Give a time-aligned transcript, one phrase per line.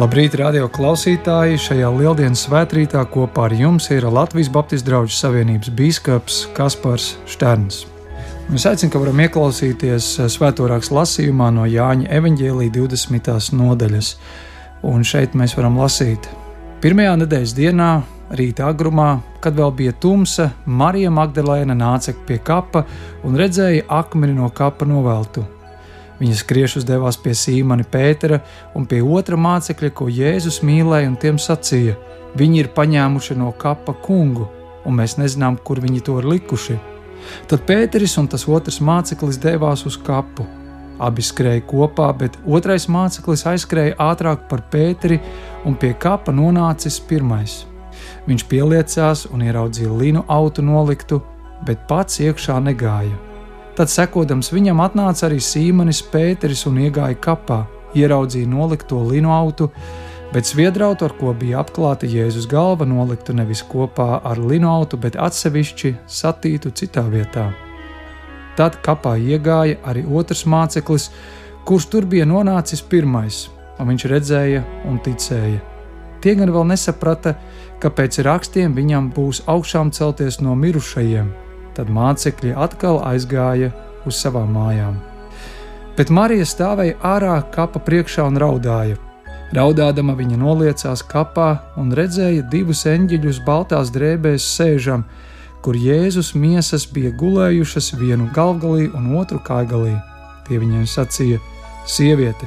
[0.00, 1.58] Labrīt, radio klausītāji!
[1.60, 7.82] Šajā lieldienas svētkrītā kopā ar jums ir Latvijas Baptistu draugu savienības biskups Kaspars Šterns.
[8.56, 13.52] Es aicinu, ka varam ieklausīties svētorāks lasījumā no Jāņa evaņģēlīja 20.
[13.60, 14.10] nodaļas.
[14.88, 16.32] Un šeit mēs varam lasīt.
[16.80, 17.92] Pirmajā nedēļas dienā,
[18.40, 19.12] rīta agrumā,
[19.44, 22.86] kad vēl bija tumsa, Marija Magdalēna nāca pie kapa
[23.20, 25.44] un redzēja akmeni no kapa noveltu
[26.20, 28.42] Viņa skriešus devās pie Sīmana Pētera
[28.76, 31.96] un pie otra mācekļa, ko Jēzus mīlēja, un tiem sacīja:
[32.36, 34.46] Viņi ir paņēmuši no kapa kungu,
[34.84, 36.76] un mēs nezinām, kur viņi to ir likuši.
[37.48, 40.46] Tad Pēteris un tas otrs māceklis devās uz kapu.
[41.00, 45.16] Abi skrēja kopā, bet otrais māceklis aizskrēja ātrāk par Pēteri
[45.64, 47.62] un pie kapa nonācis pirmais.
[48.28, 51.22] Viņš pieliecās un ieraudzīja linu autu noliktu,
[51.64, 53.29] bet pats iekšā negāja.
[53.80, 57.62] Tad, sekodams viņam, atnāca arī Sīmanis Pēteris un iegāja kapā,
[57.96, 59.70] ieraudzīja nolikto linu autu,
[60.34, 65.16] bet sviedrautu, ar ko bija apklāta Jēzus galva, noliktu nevis kopā ar linu autu, bet
[65.16, 67.46] atsevišķi satītu citā vietā.
[68.60, 71.08] Tad kapā iegāja arī otrs māceklis,
[71.64, 73.46] kurš tur bija nonācis pirmais,
[73.80, 75.64] un viņš redzēja un ticēja.
[76.20, 77.38] Tie gan vēl nesaprata,
[77.80, 81.38] ka pēc rakstiem viņam būs augšām celties no mirušajiem
[81.76, 83.70] Tad mācekļi atkal aizgāja
[84.06, 84.98] uz savām mājām.
[85.96, 88.98] Bet Marija stāvēja ārā kapa priekšā un raudāja.
[89.54, 91.48] Raudādama viņa noliecās kapā
[91.80, 95.02] un redzēja divus eņģeļus baltās drēbēs sēžam,
[95.64, 99.96] kur Jēzus miesas bija gulējušas vienu galvgalī un otru kājgalī.
[100.46, 101.40] Tie viņiem sacīja:
[101.86, 102.46] Sieviete,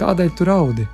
[0.00, 0.88] kādēļ tu raudi?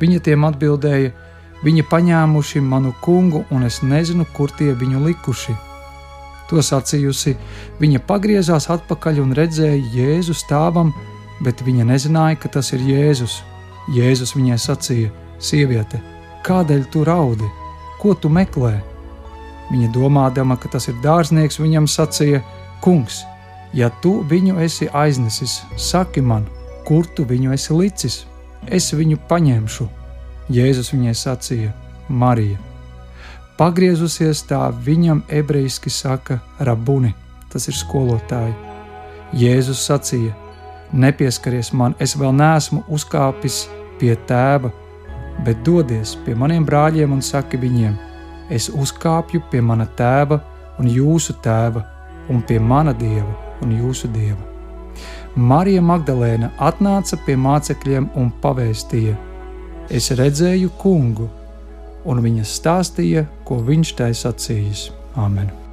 [0.00, 1.16] Viņa tiem atbildēja:
[1.64, 5.56] Viņi paņēmuši manu kungu, un es nezinu, kur tie viņu likuši.
[6.50, 7.36] To sacījusi,
[7.78, 10.90] viņa pagriezās atpakaļ un redzēja Jēzu stāvam,
[11.46, 13.40] bet viņa nezināja, ka tas ir Jēzus.
[13.94, 16.00] Jēzus viņai sacīja: Sieviete,
[16.46, 17.46] kādēļ tu raudi?
[18.02, 18.80] Ko tu meklē?
[19.70, 22.42] Viņa domādama, ka tas ir dārznieks, viņam sacīja:
[22.82, 23.22] Kungs,
[23.76, 26.48] ja tu viņu esi aiznesis, saki man,
[26.88, 28.24] kur tu viņu esi licis,
[28.66, 29.86] es viņu paņemšu.
[30.50, 31.70] Jēzus viņai sacīja:
[32.08, 32.69] Marija.
[33.60, 37.10] Pagriezusies tā viņam ebrejiski saka rabuni,
[37.52, 38.54] tas ir skolotāji.
[39.36, 40.32] Jēzus sacīja:
[40.96, 43.66] Nepieskaries man, es vēl neesmu uzkāpis
[44.00, 44.70] pie tēva,
[45.44, 47.98] bet dodies pie maniem brāļiem un saki viņiem:
[48.48, 50.38] Es uzkāpju pie mana tēva
[50.80, 51.82] un jūsu tēva,
[52.32, 54.40] un pie mana dieva un jūsu dieva.
[55.36, 59.18] Marija Magdalēna atnāca pie mācekļiem un pavēstīja:
[59.90, 61.28] Es redzēju kungu
[62.04, 64.88] un viņa stāstīja, ko viņš tai sacījis.
[65.18, 65.69] Āmen!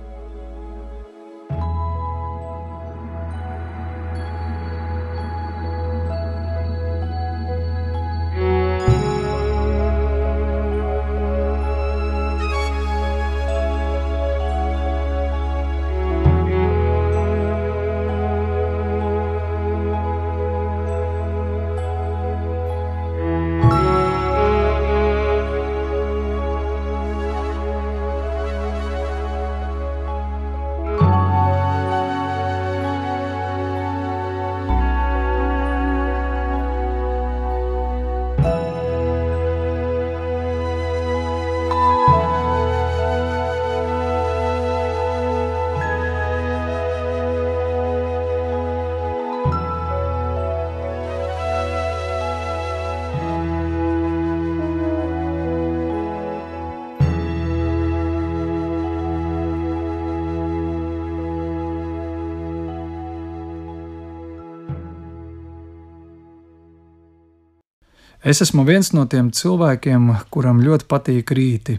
[68.27, 71.77] Es esmu viens no tiem cilvēkiem, kuram ļoti patīk rīti.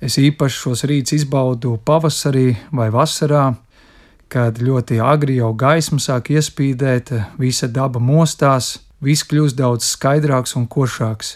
[0.00, 3.50] Es īpaši šos rītus izbaudu pavasarī vai vasarā,
[4.32, 10.64] kad ļoti agri jau gaisma sāk iespīdēt, visa daba mostās, viss kļūst daudz skaidrāks un
[10.72, 11.34] košāks.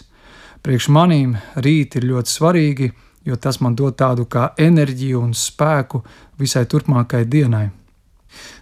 [0.65, 2.89] Priekš manīm rīti ir ļoti svarīgi,
[3.29, 6.01] jo tas man dod tādu kā enerģiju un spēku
[6.41, 7.67] visai turpmākajai dienai.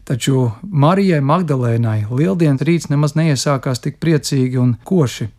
[0.04, 5.32] Taču Marijai Magdalēnai lieldienas rīts nemaz neiesākās tik priecīgi un koši.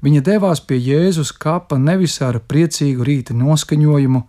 [0.00, 4.22] Viņa devās pie Jēzus kapa nevis ar priecīgu rīta noskaņojumu,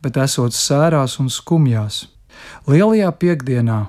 [0.00, 2.06] bet esot sērās un skumjās.
[2.68, 3.80] Lielajā piekdienā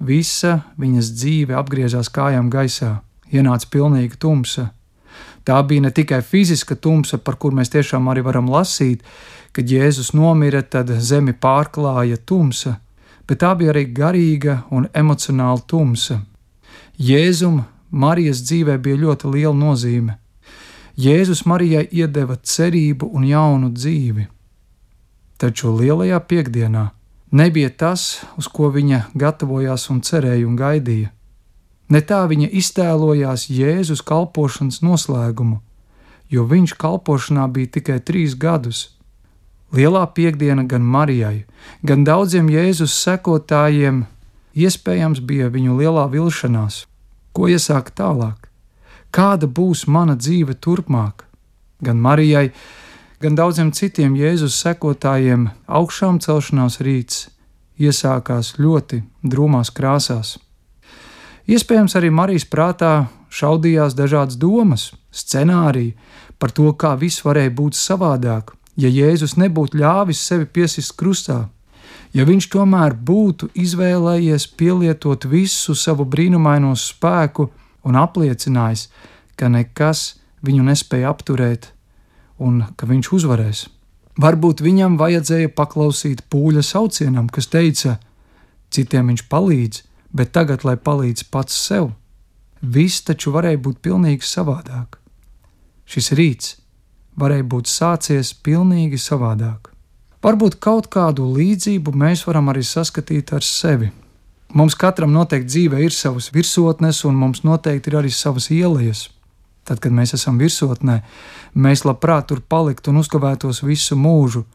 [0.00, 2.98] visa viņas dzīve apgriezās kājām gaisā,
[3.32, 4.70] ienāca pilnīga tumsa.
[5.44, 9.04] Tā bija ne tikai fiziska tumsa, par kur mēs tiešām arī varam lasīt,
[9.52, 12.78] kad Jēzus nomira, tad zemi pārklāja tumsa,
[13.28, 16.22] bet tā bija arī garīga un emocionāla tumsa.
[16.98, 20.18] Jēzum Marijas dzīvē bija ļoti liela nozīme.
[20.98, 24.24] Jēzus Marijai iedeva cerību un jaunu dzīvi.
[25.38, 26.88] Taču lielajā piekdienā
[27.30, 31.12] nebija tas, uz ko viņa gatavojās un cerēja un gaidīja.
[31.94, 35.60] Ne tā viņa iztēlojās Jēzus kalpošanas noslēgumu,
[36.34, 38.88] jo viņš kalpošanā bija tikai trīs gadus.
[39.70, 41.46] Lielā piekdiena gan Marijai,
[41.86, 44.02] gan daudziem Jēzus sekotājiem
[44.58, 46.88] iespējams bija viņu lielā vilšanās.
[47.30, 48.47] Ko iesākt tālāk?
[49.14, 51.24] Kāda būs mana dzīve turpmāk?
[51.80, 52.50] Gan Marijai,
[53.22, 57.28] gan daudziem citiem Jēzus sekotājiem augšām celšanās rīts
[57.78, 60.36] iesākās ļoti drūmās krāsās.
[61.48, 65.94] Iespējams, arī Marijas prātā šaudījās dažādas domas, scenāriji
[66.38, 71.46] par to, kā viss varēja būt savādāk, ja Jēzus nebūtu ļāvis sevi piesist krustā,
[72.12, 77.48] ja viņš tomēr būtu izvēlējies pielietot visu savu brīnumaino spēku
[77.88, 78.88] un apliecinājis,
[79.38, 81.72] ka nekas viņu nespēja apturēt
[82.38, 83.64] un ka viņš uzvarēs.
[84.18, 87.98] Varbūt viņam vajadzēja paklausīt pūļa saucienam, kas teica,
[88.74, 89.82] citiem viņš palīdz,
[90.12, 91.92] bet tagad lai palīdz pats sev.
[92.60, 94.98] Viss taču varēja būt pilnīgi savādāk.
[95.86, 96.56] Šis rīts
[97.18, 99.70] varēja būt sācies pilnīgi savādāk.
[100.22, 103.92] Varbūt kaut kādu līdzību mēs varam arī saskatīt ar sevi.
[104.56, 109.08] Mums katram noteikti dzīvē ir savas virsotnes, un mums noteikti ir arī savas ielas.
[109.68, 111.02] Tad, kad mēs esam virsotnē,
[111.52, 114.46] mēs labprāt tur paliktu un uzkavētos visu mūžu,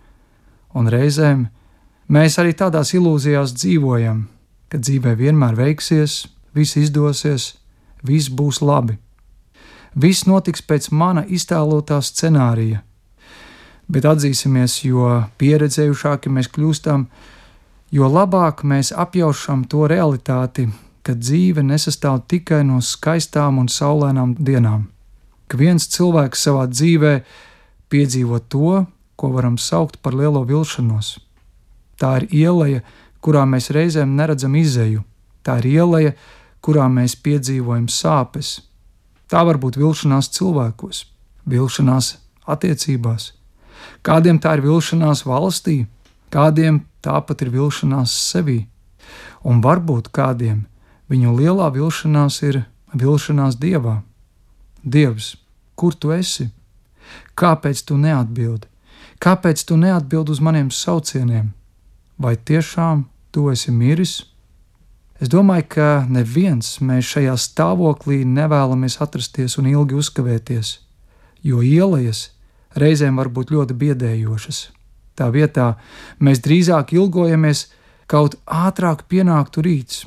[0.74, 1.44] un reizēm
[2.10, 4.24] mēs arī tādās ilūzijās dzīvojam,
[4.74, 6.24] ka dzīvē vienmēr veiksies,
[6.58, 7.52] viss izdosies,
[8.02, 8.98] viss būs labi.
[9.94, 12.82] Viss notiks pēc mana iztēlotā scenārija.
[13.86, 17.33] Bet atzīsimies, jo pieredzējušāki mēs kļūstam, jo
[18.10, 20.68] labāk mēs apjaušam to realitāti,
[21.06, 24.88] ka dzīve nesastāv tikai no skaistām un saulēnām dienām.
[25.48, 27.14] Ka viens cilvēks savā dzīvē
[27.94, 28.86] piedzīvo to,
[29.16, 31.20] ko varam saukt par lielo vilšanos.
[32.02, 32.82] Tā ir ieleja,
[33.22, 35.04] kurā mēs reizēm neredzam izēju.
[35.46, 36.14] Tā ir ieleja,
[36.64, 38.62] kurā mēs piedzīvojam sāpes,
[39.34, 40.98] Tā var būt vilšanās cilvēkos,
[41.50, 42.12] vilšanās
[42.54, 43.32] attiecībās,
[44.06, 45.88] kādiem tā ir vilšanās valstī,
[46.34, 48.64] kādiem tāpat ir vilšanās sevī,
[49.46, 50.66] un varbūt kādiem
[51.12, 52.64] viņu lielā vilšanās ir
[52.94, 54.02] vilšanās dievā.
[54.84, 55.36] Dievs,
[55.76, 56.50] kur tu esi?
[57.40, 58.68] Kāpēc tu neatbildi?
[59.24, 61.54] Kāpēc tu neatbildi uz maniem saucieniem?
[62.18, 64.24] Vai tiešām tu esi miris?
[65.22, 70.74] Es domāju, ka neviens mēs šajā stāvoklī nevēlamies atrasties un ilgi uzkavēties,
[71.48, 72.32] jo ielas
[72.76, 74.66] reizēm var būt ļoti biedējošas.
[75.18, 75.74] Tā vietā
[76.20, 77.68] mēs drīzāk ilgojamies
[78.10, 80.06] kaut ātrāk pienāktu rīts,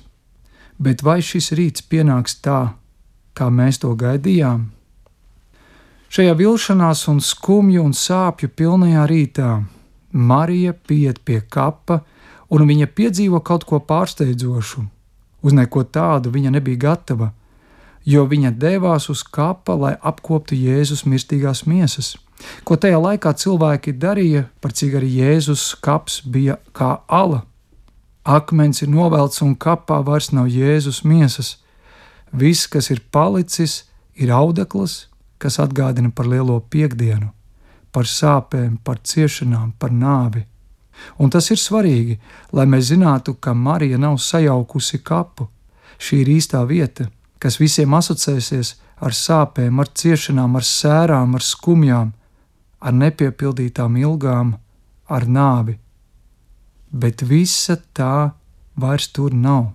[0.79, 2.75] bet vai šis rīts pienāks tā,
[3.37, 4.67] kā mēs to gaidījām?
[6.11, 9.53] Šajā vilšanās un skumju un sāpju pilnajā rītā
[10.12, 12.02] Marija pieiet pie kapa,
[12.50, 14.87] un viņa piedzīvo kaut ko pārsteidzošu
[15.47, 17.30] Uz neko tādu viņa nebija gatava,
[18.04, 22.16] jo viņa devās uz kapa, lai apkoptu Jēzus mirstīgās miesas.
[22.64, 27.45] Ko tajā laikā cilvēki darīja, par cik arī Jēzus kaps bija kā ala.
[28.26, 31.57] Akmens ir novelts un kapā vairs nav Jēzus miesas.
[32.33, 35.07] Viss, kas ir palicis, ir audekls,
[35.38, 37.31] kas atgādina par lielo piekdienu,
[37.93, 40.45] par sāpēm, par ciešanām, par nāvi.
[41.21, 42.19] Un tas ir svarīgi,
[42.52, 45.49] lai mēs zinātu, ka Marija nav sajaukusi kapu.
[46.00, 52.12] Šī ir īstā vieta, kas visiem asociēsies ar sāpēm, ar ciešanām, ar sērām, ar skumjām,
[52.87, 54.55] ar nepiepildītām ilgām,
[55.11, 55.76] ar nāvi.
[56.90, 58.33] Bet visa tā
[58.78, 59.73] vairs tur nav.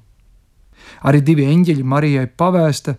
[1.06, 2.96] Arī divi eņģeļi Marijai pavēsta,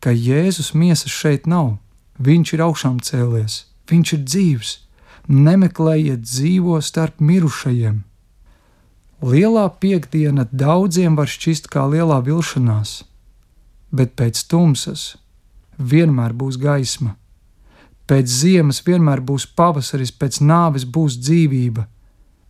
[0.00, 1.78] ka Jēzus miesas šeit nav.
[2.22, 4.76] Viņš ir augšām cēlies, viņš ir dzīvs
[5.28, 8.02] nemeklējiet dzīvo starp mirušajiem.
[9.26, 13.02] Lielā piekdiena daudziem var šķist kā lielā vilšanās,
[13.90, 15.16] bet pēc tumsas
[15.78, 17.16] vienmēr būs gaisma.
[18.06, 21.86] Pēc ziemas vienmēr būs pavasaris, pēc nāves būs dzīvība.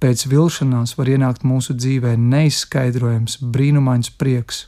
[0.01, 4.67] Pēc vilšanās var ienākt mūsu dzīvē neizskaidrojams, brīnumains prieks,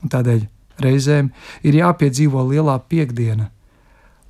[0.00, 0.46] un tādēļ
[0.80, 1.28] reizēm
[1.60, 3.50] ir jāpiedzīvo lielā piekdiena,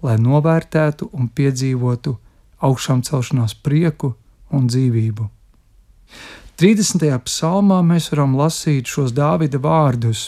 [0.03, 2.17] lai novērtētu un piedzīvotu
[2.67, 4.17] augšām celšanās prieku
[4.51, 5.29] un dzīvību.
[6.61, 7.07] 30.
[7.25, 10.27] psalmā mēs varam lasīt šos Dāvida vārdus: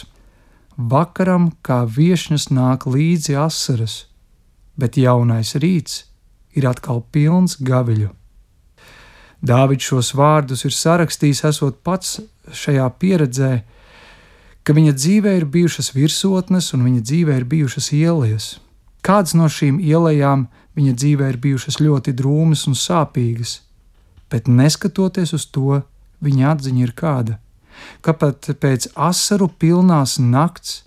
[0.77, 4.05] Vakaram kā viesņas nāk līdzi asaras,
[4.79, 6.03] bet jaunais rīts
[6.57, 8.11] ir atkal pilns gaviļu.
[9.43, 12.21] Dāvids šos vārdus ir sarakstījis, esot pats
[12.55, 13.53] šajā pieredzē,
[14.63, 18.45] ka viņa dzīvē ir bijušas virsotnes un viņa dzīvē ir bijušas ielas.
[19.03, 20.47] Kādas no šīm ielām
[20.79, 23.59] viņa dzīvē ir bijušas ļoti drūmas un sāpīgas,
[24.31, 25.81] bet neskatoties uz to,
[26.23, 27.37] viņa atziņa ir kāda,
[28.01, 30.83] ka pat pēc asaru pilnās nakts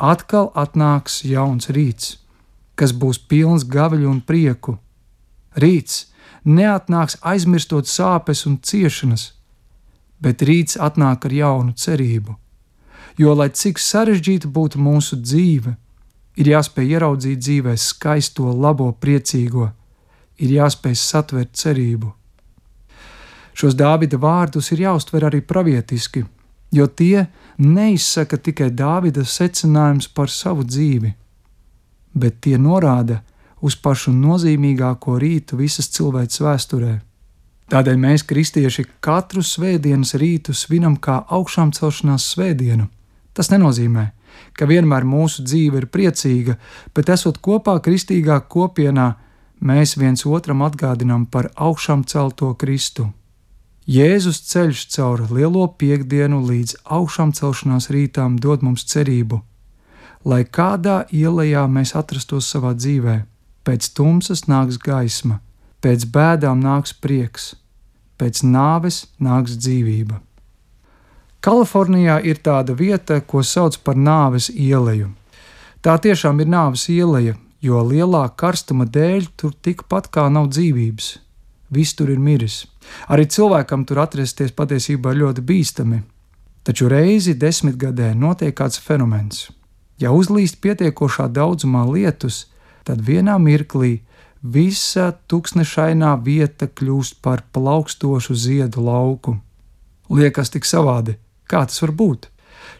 [0.00, 2.16] atkal atnāks jauns rīts,
[2.80, 4.78] kas būs pilns gaviļu un prieku.
[5.60, 6.06] Rīts
[6.44, 9.32] neatnāks aizmirstot sāpes un ciešanas,
[10.24, 12.36] bet rīts atnāk ar jaunu cerību.
[13.20, 15.74] Jo, lai cik sarežģīta būtu mūsu dzīve,
[16.40, 19.68] ir jāspēj ieraudzīt dzīvē skaisto, labo, priecīgo,
[20.40, 22.14] ir jāspēj satvert cerību.
[23.52, 26.22] Šos Dāvida vārdus ir jāuztver arī pravietiski,
[26.72, 27.26] jo tie
[27.58, 31.12] neizsaka tikai Dāvida secinājums par savu dzīvi,
[32.14, 33.20] bet tie norāda
[33.60, 36.94] uz pašu nozīmīgāko rītu visas cilvēces vēsturē.
[37.70, 42.88] Tādēļ mēs, kristieši, katru svētdienas rītu svinam kā augšām celšanās svētdienu.
[43.36, 44.08] Tas nenozīmē,
[44.58, 46.56] ka vienmēr mūsu dzīve ir priecīga,
[46.96, 49.12] bet esot kopā kristīgā kopienā,
[49.60, 53.12] mēs viens otram atgādinām par augšām celto Kristu.
[53.90, 59.40] Jēzus ceļš cauri lielo piekdienu līdz augšām celšanās rītām dod mums cerību,
[60.24, 63.22] lai kādā ielā mēs atrastos savā dzīvē,
[63.64, 65.40] pēc tumsas nāks gaisma,
[65.80, 67.54] pēc bēdām nāks prieks,
[68.18, 70.20] pēc nāves nāks dzīvība.
[71.40, 75.08] Kalifornijā ir tāda vieta, ko sauc par nāves ieleju.
[75.80, 81.14] Tā tiešām ir nāves ieleja, jo lielā karstuma dēļ tur tikpat kā nav dzīvības
[81.70, 82.64] viss tur ir miris.
[83.08, 86.02] Arī cilvēkam tur atrasties patiesībā ļoti bīstami.
[86.66, 89.48] Taču reizi desmitgadē notiek kāds fenomens.
[90.00, 92.46] Ja uzlīst pietiekošā daudzumā lietus,
[92.88, 94.00] tad vienā mirklī
[94.40, 99.36] visa tūkstošainā vieta kļūst par plaukstošu ziedu lauku.
[100.08, 102.30] Liekas tik savādi, kā tas var būt.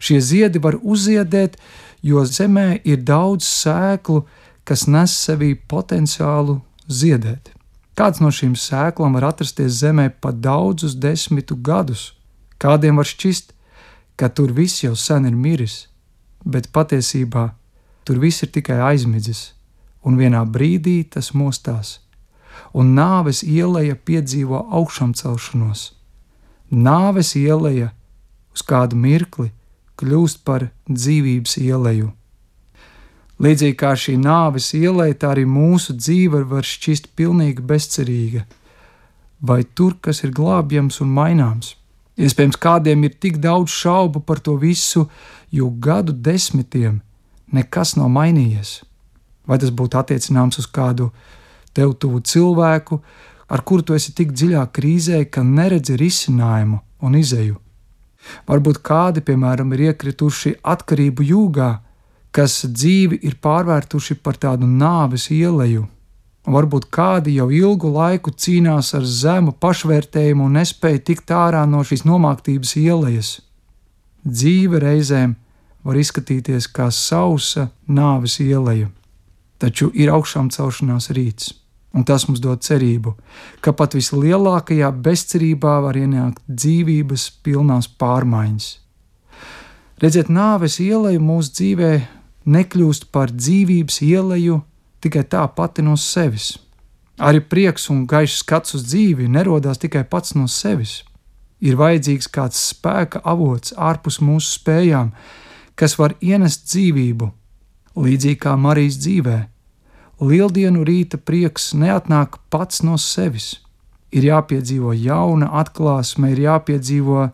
[0.00, 1.59] Šie ziedi var uzziedēt,
[2.03, 4.25] jo zemē ir daudz sēklu,
[4.65, 7.53] kas nes sevī potenciālu ziedēt.
[8.00, 12.15] Kāds no šīm sēklām var atrasties zemē pat daudzus desmitu gadus?
[12.57, 13.53] Kādiem var šķist,
[14.17, 15.89] ka tur viss jau sen ir miris,
[16.44, 17.50] bet patiesībā
[18.04, 19.52] tur viss ir tikai aizmidzis,
[20.04, 21.99] un vienā brīdī tas mostās,
[22.73, 25.90] un nāves ieleja piedzīvo augšām celšanos.
[26.70, 27.90] Nāves ieleja
[28.54, 29.50] uz kādu mirkli
[30.00, 32.14] kļūst par dzīvības ieleju
[33.40, 38.42] Līdzīgi kā šī nāves ielai, tā arī mūsu dzīve var šķist pilnīgi bezcerīga.
[39.40, 41.70] Vai tur, kas ir glābjams un maināms?
[42.21, 45.07] Iespējams, kādiem ir tik daudz šaubu par to visu,
[45.50, 47.00] jo gadu desmitiem
[47.53, 48.81] nekas nav mainījies.
[49.49, 51.11] Vai tas būtu attiecināms uz kādu
[51.75, 53.00] tev tuvu cilvēku,
[53.50, 57.57] ar kuru tu esi tik dziļā krīzē, ka neredzi risinājumu un izēju?
[58.47, 61.71] Varbūt kādi, piemēram, ir iekrituši atkarību jūgā,
[62.37, 65.87] kas dzīvi ir pārvērtuši par tādu nāves ieleju.
[66.49, 72.06] Varbūt kādi jau ilgu laiku cīnās ar zemu pašvērtējumu un nespēja tikt ārā no šīs
[72.09, 73.35] nomāktības ielejas.
[74.25, 75.35] Dzīve reizēm
[75.85, 78.88] var izskatīties kā sausa nāves ieleja,
[79.61, 81.52] taču ir augšām celšanās rīts,
[81.92, 83.14] un tas mums dod cerību,
[83.61, 88.70] ka pat vislielākajā bezcerībā var ienākt dzīvības pilnās pārmaiņas.
[90.00, 92.09] Redziet, nāves ieleja mūsu dzīvēm
[92.49, 94.62] nekļūst par dzīvības ieleju
[95.00, 96.54] tikai tā pati no sevis.
[97.21, 101.02] Arī prieks un gaišs skats uz dzīvi nerodās tikai pats no sevis.
[101.61, 105.11] Ir vajadzīgs kāds spēka avots ārpus mūsu spējām,
[105.76, 107.28] kas var ienest dzīvību,
[108.00, 109.38] līdzīgi kā Marijas dzīvē.
[110.21, 113.59] Lieldienu rīta prieks neatnāk pats no sevis.
[114.12, 117.28] Ir jāpiedzīvo jauna atklāsme, ir jāpiedzīvo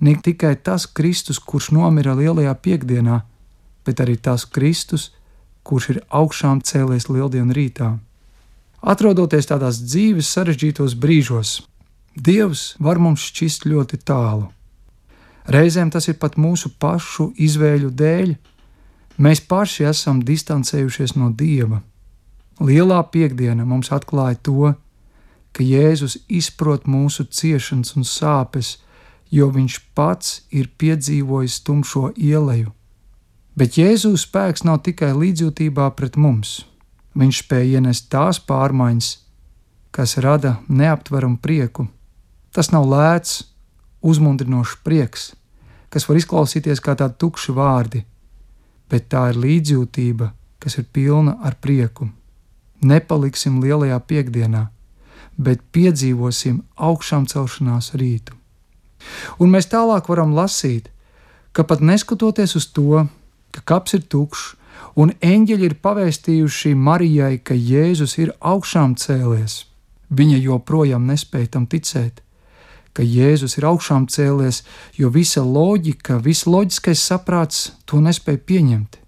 [0.00, 3.20] ne tikai tas Kristus, kurš nomira lielajā piekdienā,
[3.84, 5.10] bet arī tas Kristus,
[5.66, 7.96] kurš ir augšām cēlies lieldienu rītā.
[8.86, 11.58] Atrodoties tādās dzīves sarežģītos brīžos,
[12.16, 14.46] Dievs var mums šķist ļoti tālu.
[15.52, 18.32] Reizēm tas ir pat mūsu pašu izvēļu dēļ.
[19.20, 21.82] Mēs paši esam distancējušies no Dieva.
[22.60, 24.72] Lielā piekdiena mums atklāja to,
[25.52, 28.78] ka Jēzus izprot mūsu ciešanas un sāpes,
[29.30, 32.72] jo Viņš pats ir piedzīvojis tumšo ieleju.
[33.56, 36.66] Bet Jēzus spēks nav tikai līdzjūtībā pret mums.
[37.16, 39.08] Viņš spēja ienest tās pārmaiņas,
[39.96, 41.86] kas rada neaptveramu prieku.
[42.52, 43.46] Tas nav lēts,
[44.04, 45.30] uzmundrinošs prieks,
[45.88, 48.04] kas var izklausīties kā tādi tukši vārdi,
[48.92, 52.10] bet tā ir līdzjūtība, kas ir pilna ar prieku.
[52.84, 54.66] Nepaliksim lielajā piekdienā,
[55.40, 58.36] bet piedzīvosim augšām celšanās rītu.
[59.40, 60.90] Un mēs tālāk varam lasīt,
[61.56, 63.06] ka pat neskatoties uz to,
[63.56, 64.52] ka kaps ir tukšs
[64.96, 69.64] un eņģeļi ir pavēstījuši Marijai, ka Jēzus ir augšām cēlies.
[70.08, 72.22] Viņa joprojām nespēja tam ticēt,
[72.94, 74.62] ka Jēzus ir augšām cēlies,
[74.96, 79.00] jo visa loģika, viss loģiskais saprāts to nespēja pieņemt.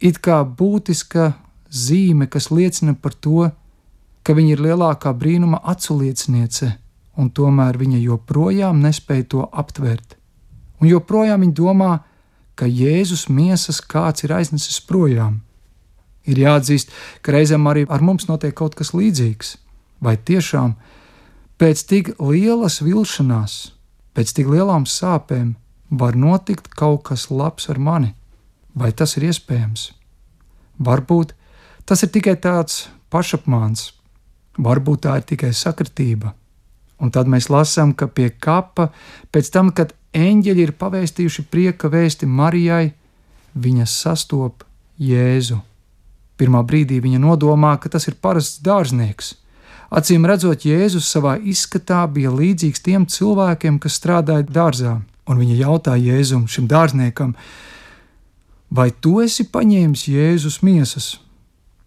[0.00, 1.32] It kā būtiska
[1.70, 3.50] zīme, kas liecina par to,
[4.24, 6.70] ka viņa ir lielākā brīnuma aculieciniece,
[7.20, 10.16] un tomēr viņa joprojām nespēja to aptvert.
[10.80, 12.13] Un joprojām viņa domā, ka
[12.70, 15.40] Jēzus miesas kāds ir aiznesis projām.
[16.24, 16.92] Ir jāatzīst,
[17.22, 19.56] ka reizēm arī ar mums notiek kaut kas līdzīgs.
[20.00, 20.76] Vai tiešām
[21.58, 23.56] pēc tik lielas vilšanās,
[24.14, 25.56] pēc tik lielām sāpēm
[25.90, 28.14] var notikt kaut kas labs ar mani?
[28.74, 29.90] Vai tas ir iespējams?
[30.78, 31.34] Varbūt
[31.84, 33.92] tas ir tikai tāds pašapmāns,
[34.54, 36.34] Varbūt tā ir tikai sakritība.
[37.02, 38.92] Un tad mēs lasām, ka pie kapa,
[39.34, 42.92] pēc tam, kad eņģeļi ir pavēstījuši prieka vēsti Marijai,
[43.54, 44.64] viņa sastop
[44.98, 45.60] Jēzu.
[46.38, 49.34] Pirmā brīdī viņa nodomā, ka tas ir parasts dārznieks.
[49.94, 54.96] Acīm redzot, Jēzus savā izskatā bija līdzīgs tiem cilvēkiem, kas strādāja dārzā,
[55.30, 57.36] un viņa jautā Jēzum, šim dārzniekam,
[58.74, 61.12] vai tu esi paņēmis Jēzus miesas?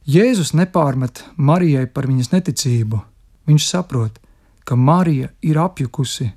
[0.07, 3.01] Jēzus nepārmet Marijai par viņas neticību.
[3.47, 4.21] Viņš saprot,
[4.63, 6.29] ka Marija ir apjukusi,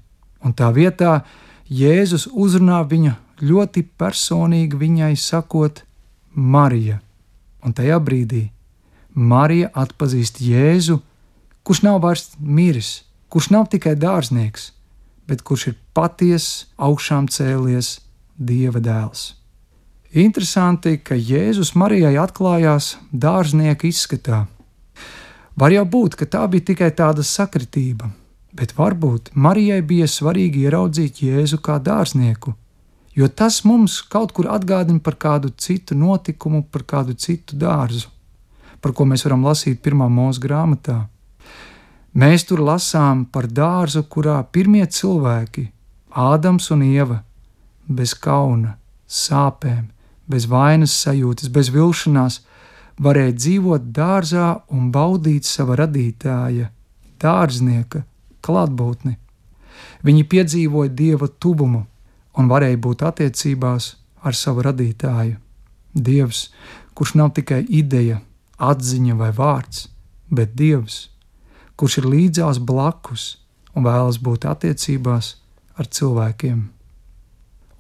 [0.43, 1.21] un tā vietā
[1.71, 3.13] Jēzus uzrunā viņu
[3.47, 5.85] ļoti personīgi viņai sakot,
[6.35, 6.99] Marija.
[7.63, 8.49] Un tajā brīdī
[9.15, 11.01] Marija atpazīst Jēzu,
[11.63, 14.71] kurš nav vairs miris, kurš nav tikai dārznieks,
[15.31, 18.01] bet kurš ir patiesa augšām cēlies
[18.35, 19.35] Dieva dēls.
[20.11, 24.47] Interesanti, ka Jēzus Marijai atklājās dārznieka izskatā.
[25.55, 28.11] Var jau būt, ka tā bija tikai tāda sakritība,
[28.57, 32.55] bet varbūt Marijai bija svarīgi ieraudzīt Jēzu kā dārznieku,
[33.17, 38.09] jo tas mums kaut kur atgādina par kādu citu notikumu, par kādu citu dārzu,
[38.81, 40.99] par ko mēs varam lasīt pirmā mūža grāmatā.
[42.15, 45.71] Mēs tur lasām par dārzu, kurā pirmie cilvēki,
[46.11, 47.21] Ādams un Ieva,
[47.87, 48.75] bez kauna,
[49.07, 49.85] sāpēm,
[50.27, 52.41] bez vainas sajūtas, bez vilšanās,
[52.99, 56.73] varēja dzīvot dārzā un baudīt sava radītāja,
[57.23, 58.03] dārznieka
[58.45, 59.17] klātbūtni.
[60.07, 61.85] Viņi piedzīvoja dieva tuvumu
[62.39, 65.39] un varēja būt attiecībās ar savu radītāju.
[65.95, 66.49] Dievs,
[66.95, 68.21] kurš nav tikai ideja,
[68.61, 69.89] atziņa vai vārds,
[70.31, 71.09] bet Dievs,
[71.77, 73.41] kurš ir līdzās blakus
[73.75, 75.35] un vēlas būt attiecībās
[75.81, 76.69] ar cilvēkiem.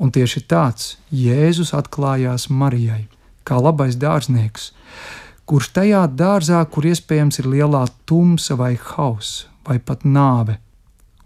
[0.00, 3.04] Un tieši tāds Jēzus atklājās Marijai,
[3.44, 4.70] kā labais dārznieks,
[5.44, 10.58] kurš tajā dārzā, kur iespējams ir lielā tumsa vai hauss vai pat nāve,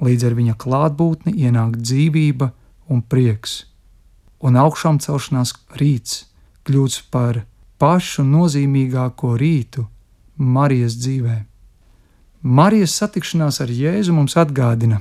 [0.05, 2.51] līdz ar viņa klātbūtni ienāk dzīvība
[2.91, 3.65] un prieks,
[4.45, 6.25] un augšām celšanās rīts
[6.65, 7.45] kļūst par
[7.79, 9.87] pašu nozīmīgāko rītu
[10.37, 11.45] Marijas dzīvē.
[12.45, 15.01] Marijas satikšanās ar Jēzu mums atgādina,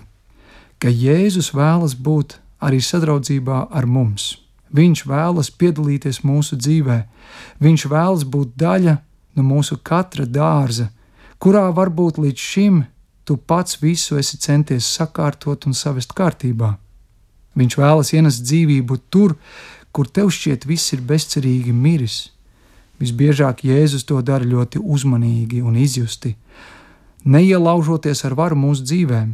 [0.80, 4.38] ka Jēzus vēlas būt arī sadraudzībā ar mums.
[4.74, 7.04] Viņš vēlas piedalīties mūsu dzīvē,
[7.62, 8.96] viņš vēlas būt daļa
[9.38, 10.90] no mūsu katra dārza,
[11.38, 12.82] kurā varbūt līdz šim
[13.24, 16.76] tu pats visu esi centies sakārtot un savest kārtībā.
[17.60, 19.36] Viņš vēlas ienest dzīvību tur,
[19.92, 22.32] kur tev šķiet viss ir bezcerīgi miris.
[23.00, 26.36] Visbiežāk Jēzus to dara ļoti uzmanīgi un izjusti,
[27.26, 29.34] neielaužoties ar varu mūsu dzīvēm,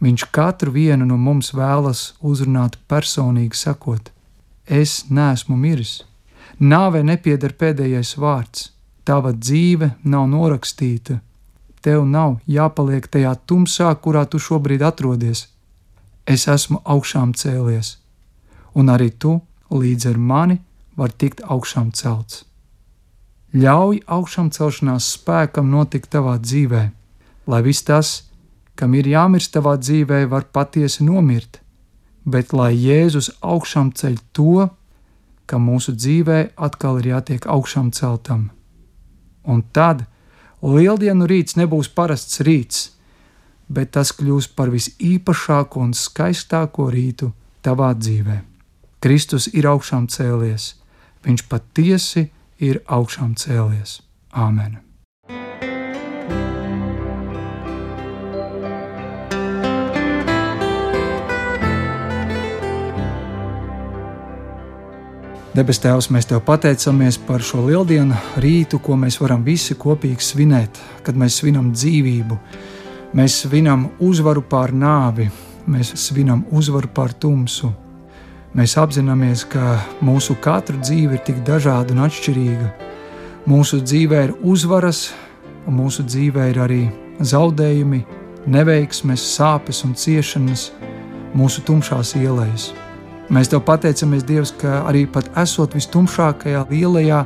[0.00, 4.08] Viņš katru vienu no mums vēlas uzrunāt personīgi, sakot:
[4.64, 6.00] Es neesmu miris,
[6.56, 8.70] nāvei nepieder pēdējais vārds,
[9.04, 11.18] tava dzīve nav norakstīta,
[11.84, 15.48] tev nav jāpaliek tajā tumsā, kurā tu šobrīd atrodies.
[16.26, 17.96] Es esmu augšām cēlies,
[18.74, 19.40] un arī tu
[19.70, 20.60] līdz ar mani
[20.96, 22.44] var tikt augšām celts.
[23.50, 26.82] Ļauj augšām celšanās spēkam notikt tavā dzīvē,
[27.50, 28.10] lai viss tas,
[28.78, 31.58] kam ir jāmirst tavā dzīvē, var patiesi nomirt,
[32.24, 34.68] bet lai Jēzus augšām ceļ to,
[35.50, 38.50] ka mūsu dzīvē atkal ir jātiek augšām celtam.
[39.42, 40.06] Un tad
[40.62, 42.90] lieldienu rīts nebūs parasts rīts,
[43.68, 47.30] bet tas kļūs par visīpašāko un skaistāko rītu
[47.64, 48.40] tavā dzīvē.
[49.00, 50.74] Kristus ir augšām cēlies,
[51.24, 52.28] viņš patiesi
[52.60, 54.00] ir augšām cēlies.
[54.36, 54.89] Āmen!
[65.50, 70.76] Debes Tēvs, mēs Tev pateicamies par šo lieldienu rītu, ko mēs varam visi kopīgi svinēt,
[71.02, 72.36] kad mēs svinam dzīvību,
[73.18, 75.24] mēs svinam uzvaru pār nāvi,
[75.66, 77.72] mēs svinam uzvaru pār tumsu.
[78.54, 82.70] Mēs apzināmies, ka mūsu katra dzīve ir tik dažāda un atšķirīga.
[83.50, 85.08] Mūsu dzīvē ir uzvaras,
[85.66, 86.84] un mūsu dzīvē ir arī
[87.18, 88.04] zaudējumi,
[88.46, 90.68] neveiksmes, sāpes un ciešanas
[91.34, 92.68] mūsu tumšās ielās.
[93.30, 97.24] Mēs tev pateicamies, Dievs, ka arī pat esot vistumšākajā ielā,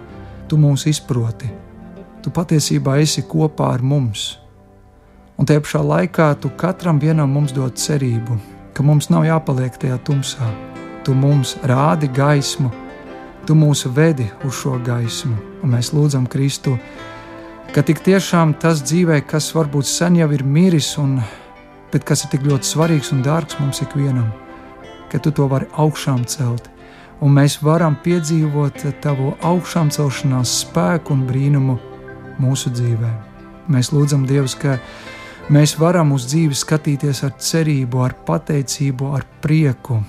[0.48, 1.48] tu mūs izproti.
[2.22, 4.34] Tu patiesībā esi kopā ar mums.
[5.40, 8.36] Un tajā pašā laikā tu katram vienam mums dod cerību,
[8.76, 10.50] ka mums nav jāpaliek tajā tumsā.
[11.04, 12.70] Tu mums rādi gaismu,
[13.48, 16.78] tu mūs vedi uz šo gaismu, un mēs lūdzam Kristu
[17.74, 21.16] ka tik tiešām tas dzīvē, kas varbūt sen jau ir miris, un,
[21.90, 24.28] bet kas ir tik ļoti svarīgs un dārgs mums ikvienam,
[25.14, 26.66] ka tu to vari augšām celt.
[27.22, 31.76] Un mēs varam piedzīvot tavu augšām celšanās spēku un brīnumu
[32.42, 33.10] mūsu dzīvē.
[33.70, 34.74] Mēs lūdzam Dievu, ka
[35.54, 40.00] mēs varam uz dzīvi skatīties ar cerību, ar pateicību, ar prieku,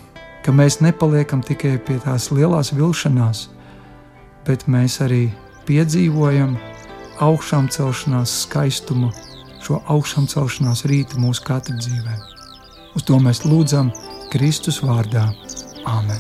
[0.42, 3.46] ka mēs nepaliekam tikai pie tās lielās vilšanās,
[4.50, 5.28] bet mēs arī
[5.70, 6.58] piedzīvojam
[7.22, 9.14] augšām celšanās skaistumu,
[9.62, 12.18] šo augšām celšanās rītu mūsu katra dzīvē.
[12.98, 13.94] Uz to mēs lūdzam
[14.36, 15.30] Kristus vārdā.
[15.88, 16.18] Āmen!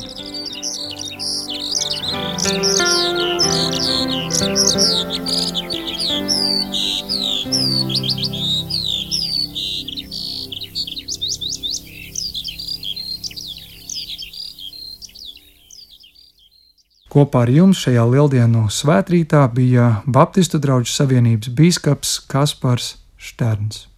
[17.11, 23.89] Kopā ar jums šajā lieldienu svētkrītā bija Baptistu draugu savienības biskups Kaspars Šterns.